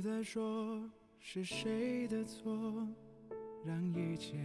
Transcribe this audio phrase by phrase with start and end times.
[0.00, 0.78] 别再说
[1.18, 2.56] 是谁的错，
[3.66, 4.36] 让一切。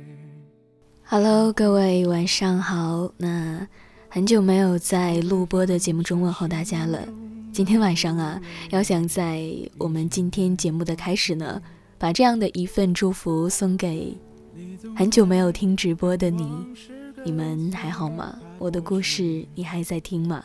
[1.03, 3.13] Hello，各位晚上好。
[3.17, 3.67] 那
[4.09, 7.07] 很久没有在录播的节目中问候大家了。
[7.51, 11.61] 今天晚上啊，要想在我们今天节目的开始呢，
[11.99, 14.17] 把这样的一份祝福送给
[14.95, 16.49] 很久没有听直播的你。
[17.23, 18.39] 你们还好吗？
[18.57, 20.43] 我的故事你还在听吗？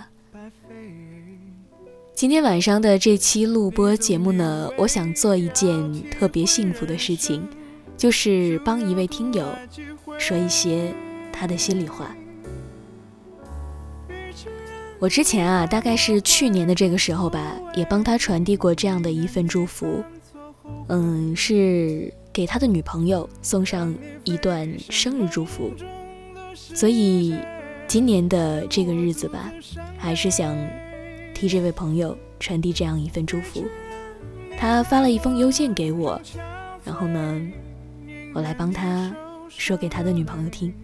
[2.18, 7.48] 今天晚上的这期录播节目呢，我想做一件特别幸福的事情，
[7.96, 9.46] 就是帮一位听友
[10.18, 10.92] 说一些
[11.32, 12.12] 他的心里话。
[14.98, 20.02] 我之前啊，大概是去年的这个时候吧，也帮他传递过这样的一份祝福，
[20.88, 25.70] 嗯，是给他的女朋友送上一段生日祝福。
[26.52, 27.36] 所以，
[27.86, 29.52] 今年的这个日子吧，
[29.96, 30.58] 还是想。
[31.38, 33.64] 替这位朋友传递这样一份祝福，
[34.58, 36.20] 他发了一封邮件给我，
[36.84, 37.40] 然后呢，
[38.34, 39.14] 我来帮他
[39.48, 40.74] 说给他的女朋友听。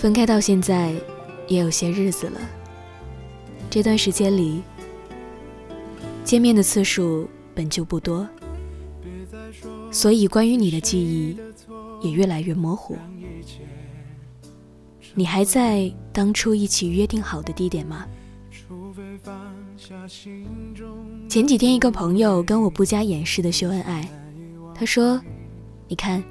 [0.00, 0.94] 分开到现在，
[1.46, 2.40] 也有些日子了。
[3.68, 4.62] 这段时间里，
[6.24, 8.26] 见面的次数本就不多，
[9.92, 11.36] 所以关于你的记忆
[12.00, 12.96] 也越来越模糊。
[15.12, 18.06] 你还在当初一起约定好的地点吗？
[21.28, 24.08] 前几天，一个朋友跟我不加掩饰的秀恩爱，
[24.74, 25.20] 他说
[25.88, 26.24] ：“你看。”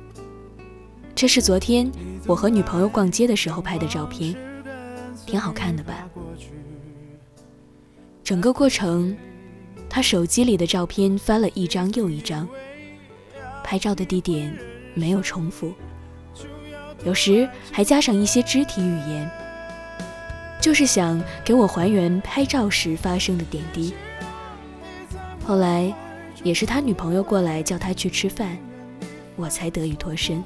[1.20, 1.92] 这是昨天
[2.26, 4.34] 我和女朋友逛街的时候拍的照片，
[5.26, 6.08] 挺好看的吧？
[8.24, 9.14] 整个过程，
[9.90, 12.48] 他手机里的照片翻了一张又一张，
[13.66, 14.58] 拍照的地点
[14.94, 15.74] 没有重复，
[17.04, 19.30] 有时还加上一些肢体语言，
[20.62, 23.94] 就是想给我还原拍照时发生的点滴。
[25.44, 25.94] 后来，
[26.44, 28.58] 也是他女朋友过来叫他去吃饭，
[29.36, 30.42] 我才得以脱身。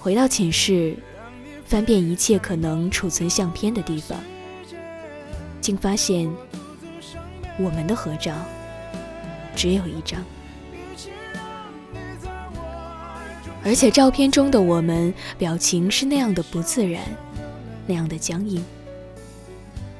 [0.00, 0.96] 回到寝室，
[1.64, 4.18] 翻遍一切可能储存相片的地方，
[5.60, 6.30] 竟发现
[7.58, 8.32] 我们的合照
[9.54, 10.24] 只有一张，
[13.64, 17.02] 而且照片中的我们表情是那样的不自然，
[17.86, 18.64] 那样的僵硬。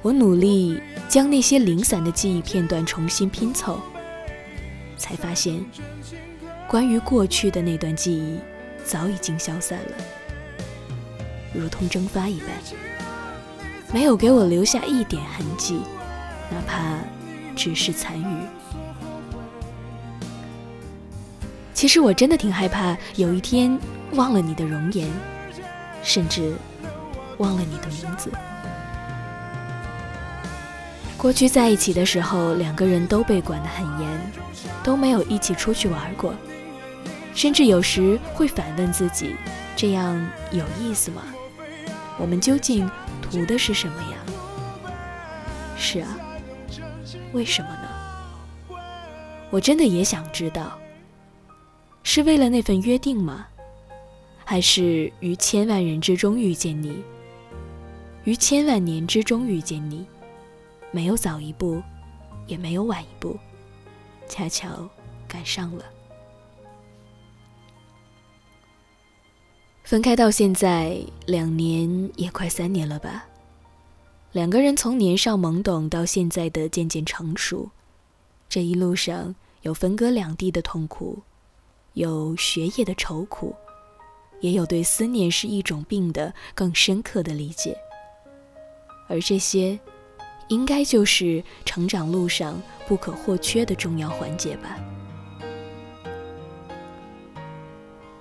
[0.00, 3.80] 我努力将那些零散的记忆片段重新拼凑，
[4.96, 5.60] 才发现
[6.68, 8.38] 关于过去的那段记忆。
[8.84, 9.94] 早已经消散了，
[11.54, 12.48] 如同蒸发一般，
[13.92, 15.80] 没有给我留下一点痕迹，
[16.50, 16.98] 哪怕
[17.54, 18.24] 只是残余。
[21.74, 23.78] 其实我真的挺害怕有一天
[24.12, 25.08] 忘了你的容颜，
[26.02, 26.54] 甚至
[27.36, 28.30] 忘了你的名字。
[31.16, 34.32] 过去在一起的时候，两个人都被管得很严，
[34.82, 36.34] 都没有一起出去玩过。
[37.38, 39.36] 甚至有时会反问自己：
[39.76, 41.22] 这样有意思吗？
[42.18, 42.90] 我们究竟
[43.22, 44.18] 图的是什么呀？
[45.76, 46.18] 是啊，
[47.32, 48.76] 为什么呢？
[49.50, 50.76] 我真的也想知道，
[52.02, 53.46] 是为了那份约定吗？
[54.44, 57.04] 还是于千万人之中遇见你，
[58.24, 60.04] 于千万年之中遇见你，
[60.90, 61.80] 没有早一步，
[62.48, 63.38] 也没有晚一步，
[64.28, 64.90] 恰巧
[65.28, 65.84] 赶上了。
[69.88, 73.24] 分开到现在两年也快三年了吧，
[74.32, 77.70] 两个人从年少懵懂到现在的渐渐成熟，
[78.50, 81.22] 这一路上有分隔两地的痛苦，
[81.94, 83.56] 有学业的愁苦，
[84.40, 87.74] 也有对思念是一种病的更深刻的理解。
[89.08, 89.80] 而这些，
[90.48, 94.78] 应该就是成长路上不可或缺的重要环节吧。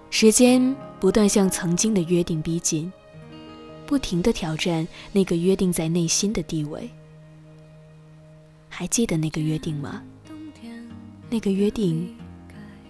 [0.09, 0.73] 时间。
[0.99, 2.91] 不断向曾经的约定逼近，
[3.85, 6.89] 不停的挑战那个约定在内心的地位。
[8.67, 10.03] 还记得那个约定吗？
[11.29, 12.15] 那个约定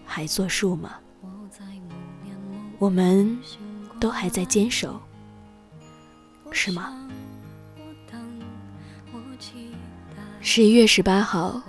[0.06, 0.96] 还作数吗？
[2.80, 3.38] 我们
[4.00, 5.02] 都还在坚守，
[6.52, 7.10] 是吗？
[10.40, 11.62] 十一月十八号，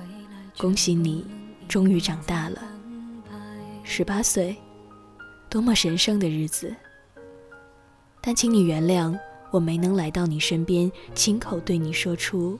[0.57, 1.27] 恭喜你，
[1.67, 2.63] 终于长大了，
[3.83, 4.57] 十八岁。
[5.51, 6.75] 多么神圣的日子！
[8.21, 9.19] 但请你原谅
[9.51, 12.59] 我没能来到你身边，亲口对你说出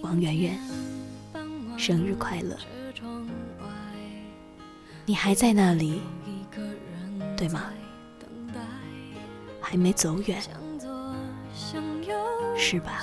[0.00, 0.58] 王媛媛，
[1.76, 2.56] 生日快乐！
[5.04, 6.00] 你还在那里，
[7.36, 7.64] 对吗？
[9.60, 10.40] 还没走远，
[12.56, 13.02] 是吧？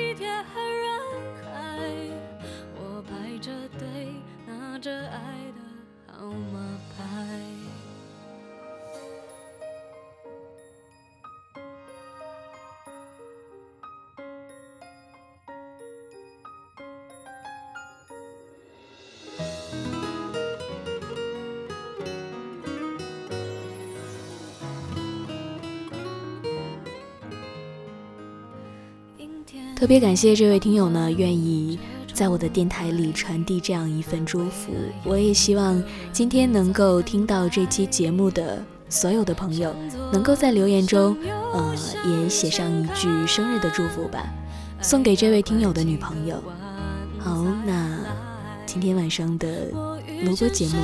[29.81, 31.79] 特别感谢这位听友呢，愿意
[32.13, 34.71] 在我的电台里传递这样一份祝福。
[35.03, 39.75] 我也希望今天能够听到这期节目的所有的朋友，
[40.13, 41.17] 能够在留言中，
[41.51, 41.75] 呃，
[42.05, 44.23] 也写上一句生日的祝福吧，
[44.81, 46.35] 送给这位听友的女朋友。
[47.17, 48.05] 好，那
[48.67, 49.47] 今天晚上的
[50.23, 50.75] 录播节目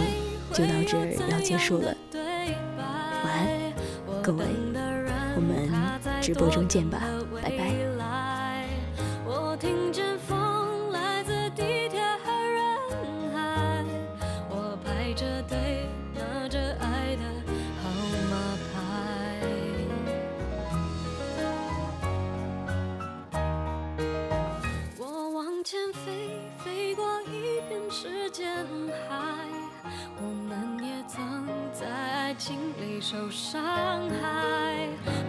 [0.52, 1.96] 就到这儿要结束了，
[3.24, 3.48] 晚安，
[4.24, 4.44] 各位，
[5.36, 5.70] 我们
[6.20, 7.00] 直播中见吧，
[32.38, 35.27] 心里受伤害。